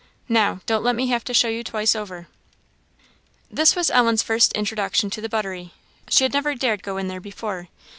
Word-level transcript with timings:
now 0.29 0.61
don't 0.65 0.83
let 0.83 0.95
me 0.95 1.09
have 1.09 1.23
to 1.23 1.31
show 1.31 1.47
you 1.47 1.63
twice 1.63 1.95
over." 1.95 2.27
This 3.51 3.75
was 3.75 3.91
Ellen's 3.91 4.23
first 4.23 4.51
introduction 4.53 5.11
to 5.11 5.21
the 5.21 5.29
buttery; 5.29 5.75
she 6.09 6.23
had 6.23 6.33
never 6.33 6.55
dared 6.55 6.81
go 6.81 6.97
in 6.97 7.07
there 7.07 7.21
before. 7.21 7.67